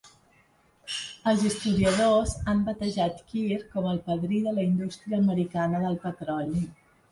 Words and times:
Els 1.31 1.43
historiadors 1.49 2.33
han 2.53 2.63
batejat 2.71 3.21
Kier 3.29 3.61
com 3.75 3.91
el 3.93 4.03
"Padrí 4.09 4.43
de 4.49 4.57
la 4.59 4.67
indústria 4.73 5.23
americana 5.25 5.85
del 5.87 6.03
petroli". 6.11 6.67